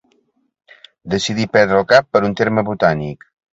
Decidí 1.15 1.47
perdre 1.59 1.79
el 1.83 1.87
cap 1.93 2.09
per 2.17 2.25
un 2.31 2.37
terme 2.43 2.67
botànic. 2.73 3.33